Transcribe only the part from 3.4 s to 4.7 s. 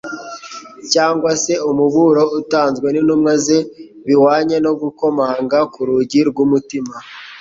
ze bihwanye